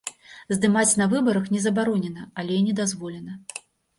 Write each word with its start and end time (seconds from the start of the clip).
Здымаць 0.57 0.97
на 1.01 1.05
выбарах 1.11 1.45
не 1.57 1.61
забаронена, 1.67 2.23
але 2.45 2.57
і 2.61 2.65
не 2.69 2.73
дазволена. 2.83 3.37